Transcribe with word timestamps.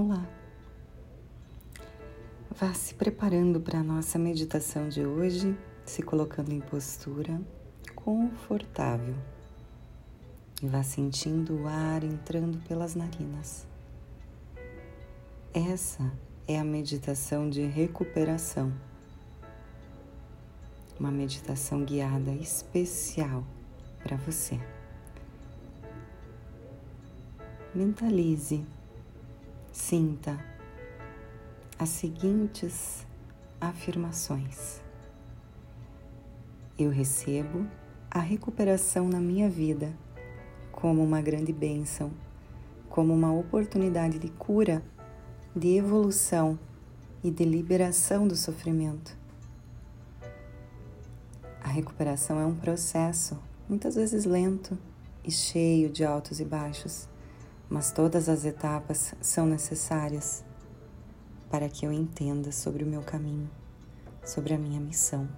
Olá! 0.00 0.24
Vá 2.52 2.72
se 2.72 2.94
preparando 2.94 3.60
para 3.60 3.80
a 3.80 3.82
nossa 3.82 4.16
meditação 4.16 4.88
de 4.88 5.04
hoje, 5.04 5.58
se 5.84 6.02
colocando 6.02 6.52
em 6.52 6.60
postura 6.60 7.42
confortável 7.96 9.16
e 10.62 10.68
vá 10.68 10.84
sentindo 10.84 11.62
o 11.62 11.66
ar 11.66 12.04
entrando 12.04 12.58
pelas 12.68 12.94
narinas. 12.94 13.66
Essa 15.52 16.08
é 16.46 16.60
a 16.60 16.64
meditação 16.64 17.50
de 17.50 17.66
recuperação, 17.66 18.72
uma 20.96 21.10
meditação 21.10 21.84
guiada 21.84 22.30
especial 22.30 23.42
para 24.04 24.16
você. 24.16 24.60
Mentalize, 27.74 28.64
sinta 29.78 30.38
as 31.78 31.88
seguintes 31.88 33.06
afirmações. 33.60 34.82
Eu 36.76 36.90
recebo 36.90 37.64
a 38.10 38.18
recuperação 38.18 39.08
na 39.08 39.20
minha 39.20 39.48
vida 39.48 39.96
como 40.72 41.02
uma 41.02 41.22
grande 41.22 41.52
bênção, 41.52 42.10
como 42.90 43.14
uma 43.14 43.32
oportunidade 43.32 44.18
de 44.18 44.28
cura, 44.30 44.82
de 45.54 45.76
evolução 45.76 46.58
e 47.22 47.30
de 47.30 47.44
liberação 47.44 48.26
do 48.26 48.36
sofrimento. 48.36 49.16
A 51.62 51.68
recuperação 51.68 52.40
é 52.40 52.44
um 52.44 52.56
processo, 52.56 53.38
muitas 53.68 53.94
vezes 53.94 54.24
lento 54.24 54.76
e 55.24 55.30
cheio 55.30 55.88
de 55.88 56.04
altos 56.04 56.40
e 56.40 56.44
baixos, 56.44 57.08
mas 57.68 57.92
todas 57.92 58.28
as 58.28 58.44
etapas 58.44 59.14
são 59.20 59.46
necessárias 59.46 60.44
para 61.50 61.68
que 61.68 61.86
eu 61.86 61.92
entenda 61.92 62.50
sobre 62.52 62.84
o 62.84 62.86
meu 62.86 63.02
caminho, 63.02 63.50
sobre 64.24 64.54
a 64.54 64.58
minha 64.58 64.80
missão, 64.80 65.28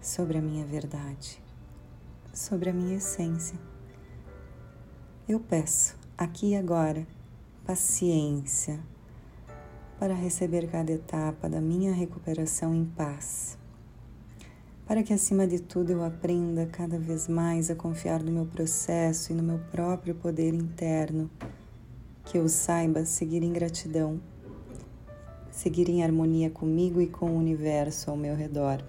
sobre 0.00 0.38
a 0.38 0.42
minha 0.42 0.64
verdade, 0.64 1.42
sobre 2.32 2.70
a 2.70 2.72
minha 2.72 2.96
essência. 2.96 3.58
Eu 5.28 5.40
peço 5.40 5.96
aqui 6.16 6.50
e 6.50 6.56
agora 6.56 7.06
paciência 7.64 8.80
para 9.98 10.14
receber 10.14 10.70
cada 10.70 10.92
etapa 10.92 11.48
da 11.48 11.60
minha 11.60 11.92
recuperação 11.92 12.74
em 12.74 12.84
paz. 12.84 13.56
Para 14.86 15.02
que, 15.02 15.12
acima 15.12 15.46
de 15.46 15.60
tudo, 15.60 15.92
eu 15.92 16.04
aprenda 16.04 16.66
cada 16.66 16.98
vez 16.98 17.28
mais 17.28 17.70
a 17.70 17.74
confiar 17.74 18.22
no 18.22 18.30
meu 18.30 18.46
processo 18.46 19.32
e 19.32 19.34
no 19.34 19.42
meu 19.42 19.58
próprio 19.70 20.14
poder 20.14 20.52
interno, 20.52 21.30
que 22.24 22.38
eu 22.38 22.48
saiba 22.48 23.04
seguir 23.04 23.42
em 23.42 23.52
gratidão 23.52 24.20
seguir 25.54 25.88
em 25.88 26.02
harmonia 26.02 26.50
comigo 26.50 27.00
e 27.00 27.06
com 27.06 27.30
o 27.30 27.38
universo 27.38 28.10
ao 28.10 28.16
meu 28.16 28.34
redor. 28.34 28.82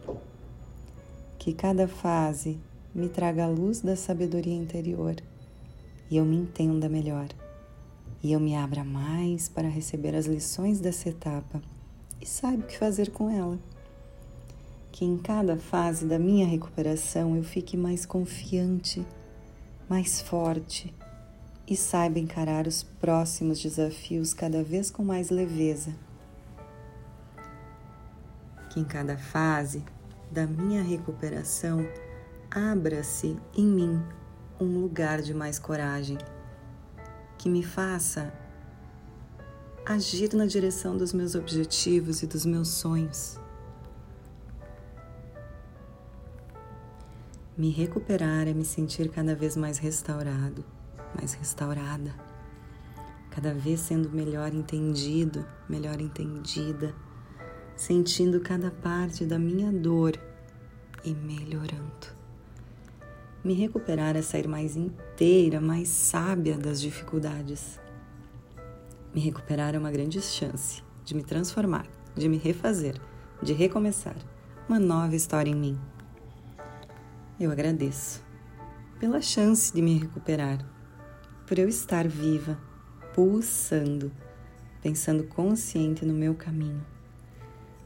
Que 1.38 1.54
cada 1.54 1.88
fase 1.88 2.58
me 2.94 3.08
traga 3.08 3.46
a 3.46 3.48
luz 3.48 3.82
da 3.82 3.96
sabedoria 3.96 4.56
interior 4.56 5.16
e 6.10 6.18
eu 6.18 6.26
me 6.26 6.36
entenda 6.36 6.90
melhor, 6.90 7.28
e 8.24 8.32
eu 8.32 8.40
me 8.40 8.56
abra 8.56 8.84
mais 8.84 9.48
para 9.48 9.68
receber 9.68 10.16
as 10.16 10.26
lições 10.26 10.80
dessa 10.80 11.10
etapa 11.10 11.62
e 12.20 12.26
saiba 12.26 12.64
o 12.64 12.68
que 12.68 12.78
fazer 12.78 13.12
com 13.12 13.30
ela. 13.30 13.60
Que 14.96 15.04
em 15.04 15.18
cada 15.18 15.58
fase 15.58 16.06
da 16.06 16.18
minha 16.18 16.48
recuperação 16.48 17.36
eu 17.36 17.44
fique 17.44 17.76
mais 17.76 18.06
confiante, 18.06 19.06
mais 19.90 20.22
forte 20.22 20.96
e 21.68 21.76
saiba 21.76 22.18
encarar 22.18 22.66
os 22.66 22.82
próximos 22.82 23.62
desafios 23.62 24.34
cada 24.34 24.64
vez 24.64 24.90
com 24.90 25.04
mais 25.04 25.30
leveza 25.30 25.94
que 28.76 28.82
em 28.82 28.84
cada 28.84 29.18
fase 29.18 29.86
da 30.30 30.46
minha 30.46 30.84
recuperação 30.84 31.88
abra-se 32.52 33.38
em 33.56 33.66
mim 33.66 34.04
um 34.60 34.82
lugar 34.82 35.22
de 35.22 35.34
mais 35.34 35.58
coragem, 35.58 36.18
que 37.38 37.48
me 37.48 37.64
faça 37.64 38.34
agir 39.86 40.34
na 40.34 40.46
direção 40.46 40.98
dos 40.98 41.14
meus 41.14 41.36
objetivos 41.36 42.22
e 42.22 42.28
dos 42.28 42.46
meus 42.46 42.68
sonhos. 42.68 43.40
Me 47.58 47.70
recuperar 47.70 48.48
é 48.48 48.54
me 48.54 48.66
sentir 48.66 49.10
cada 49.10 49.34
vez 49.34 49.56
mais 49.56 49.78
restaurado, 49.78 50.66
mais 51.16 51.34
restaurada, 51.34 52.14
cada 53.30 53.54
vez 53.54 53.80
sendo 53.80 54.10
melhor 54.10 54.54
entendido, 54.54 55.46
melhor 55.70 56.02
entendida 56.02 56.94
sentindo 57.76 58.40
cada 58.40 58.72
parte 58.72 59.26
da 59.26 59.38
minha 59.38 59.72
dor 59.72 60.14
e 61.04 61.14
melhorando. 61.14 62.16
Me 63.44 63.54
recuperar 63.54 64.16
é 64.16 64.22
sair 64.22 64.48
mais 64.48 64.76
inteira, 64.76 65.62
mais 65.62 65.90
sábia 65.90 66.58
das 66.58 66.82
dificuldades. 66.82 67.80
Me 69.14 69.22
recuperar 69.22 69.76
é 69.76 69.78
uma 69.78 69.92
grande 69.92 70.22
chance 70.22 70.82
de 71.04 71.14
me 71.14 71.24
transformar, 71.24 71.86
de 72.16 72.28
me 72.28 72.38
refazer, 72.38 73.00
de 73.42 73.54
recomeçar 73.54 74.16
uma 74.68 74.80
nova 74.80 75.16
história 75.16 75.52
em 75.52 75.56
mim. 75.56 75.80
Eu 77.40 77.52
agradeço 77.52 78.24
pela 79.00 79.22
chance 79.22 79.74
de 79.74 79.82
me 79.82 79.98
recuperar, 80.00 80.66
por 81.46 81.60
eu 81.60 81.68
estar 81.68 82.08
viva, 82.08 82.58
pulsando, 83.14 84.12
pensando 84.82 85.24
consciente 85.26 86.06
no 86.06 86.14
meu 86.14 86.34
caminho 86.34 86.86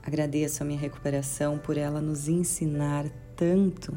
Agradeço 0.09 0.63
a 0.63 0.65
minha 0.65 0.79
recuperação 0.79 1.59
por 1.59 1.77
ela 1.77 2.01
nos 2.01 2.27
ensinar 2.27 3.05
tanto. 3.35 3.95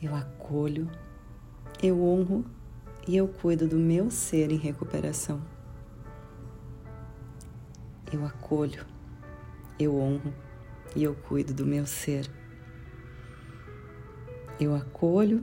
Eu 0.00 0.14
acolho, 0.14 0.88
eu 1.82 2.00
honro 2.00 2.44
e 3.08 3.16
eu 3.16 3.26
cuido 3.26 3.66
do 3.66 3.76
meu 3.76 4.08
ser 4.08 4.52
em 4.52 4.56
recuperação. 4.56 5.42
Eu 8.12 8.24
acolho, 8.24 8.86
eu 9.78 9.98
honro 9.98 10.32
e 10.94 11.02
eu 11.02 11.14
cuido 11.14 11.52
do 11.52 11.66
meu 11.66 11.84
ser. 11.84 12.30
Eu 14.62 14.76
acolho, 14.76 15.42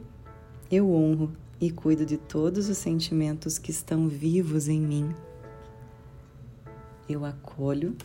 eu 0.72 0.90
honro 0.94 1.34
e 1.59 1.69
cuido 1.69 2.06
de 2.06 2.16
todos 2.16 2.69
os 2.69 2.78
sentimentos 2.78 3.57
que 3.57 3.69
estão 3.69 4.07
vivos 4.07 4.69
em 4.69 4.80
mim. 4.80 5.13
Eu 7.09 7.25
acolho, 7.25 7.97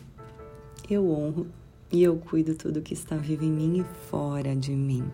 eu 0.89 1.09
honro 1.09 1.47
e 1.89 2.03
eu 2.03 2.17
cuido 2.17 2.53
tudo 2.53 2.81
que 2.81 2.93
está 2.93 3.15
vivo 3.15 3.45
em 3.45 3.49
mim 3.49 3.79
e 3.79 4.09
fora 4.09 4.53
de 4.53 4.73
mim, 4.73 5.09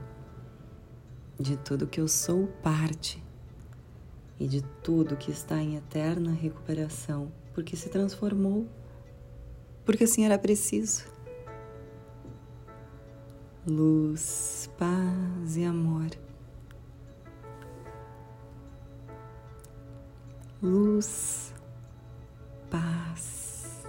de 1.39 1.55
tudo 1.57 1.85
que 1.85 2.01
eu 2.01 2.07
sou 2.07 2.47
parte 2.63 3.23
e 4.39 4.47
de 4.47 4.63
tudo 4.81 5.15
que 5.15 5.29
está 5.29 5.61
em 5.61 5.75
eterna 5.75 6.31
recuperação, 6.31 7.31
porque 7.53 7.75
se 7.75 7.89
transformou, 7.89 8.65
porque 9.85 10.05
assim 10.05 10.25
era 10.25 10.39
preciso. 10.39 11.10
Luz, 13.67 14.71
paz 14.75 15.55
e 15.55 15.63
amor. 15.63 16.09
Luz, 20.63 21.53
paz 22.71 23.83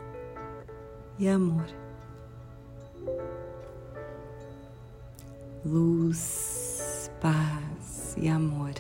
e 1.19 1.27
amor. 1.27 1.65
Luz, 5.65 7.11
paz 7.19 8.15
e 8.19 8.29
amor. 8.29 8.75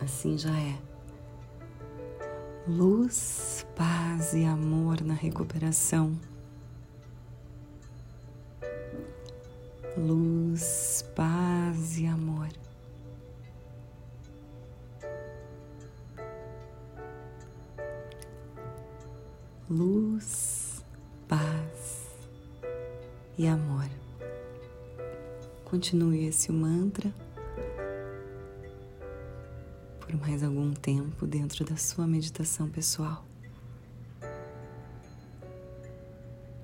Assim 0.00 0.36
já 0.36 0.50
é. 0.50 0.76
Luz, 2.66 3.64
paz 3.76 4.34
e 4.34 4.44
amor 4.44 5.00
na 5.00 5.14
recuperação. 5.14 6.33
Luz, 9.96 11.04
paz 11.14 11.98
e 11.98 12.06
amor. 12.06 12.48
luz, 19.68 20.84
paz 21.26 22.06
e 23.36 23.46
amor. 23.46 23.88
Continue 25.64 26.26
esse 26.26 26.52
mantra 26.52 27.12
por 30.00 30.14
mais 30.16 30.44
algum 30.44 30.72
tempo 30.72 31.26
dentro 31.26 31.64
da 31.64 31.76
sua 31.76 32.06
meditação 32.06 32.68
pessoal. 32.68 33.24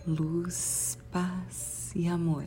Luz, 0.07 0.99
paz 1.11 1.91
e 1.95 2.07
amor. 2.07 2.47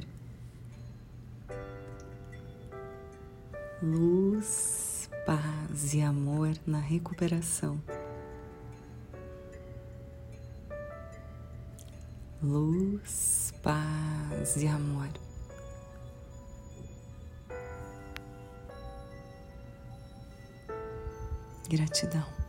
Luz, 3.86 5.10
paz 5.26 5.94
e 5.94 6.02
amor 6.02 6.56
na 6.66 6.80
recuperação. 6.80 7.84
Luz, 12.42 13.54
paz 13.62 14.56
e 14.56 14.68
amor. 14.70 15.10
Gratidão. 21.70 22.43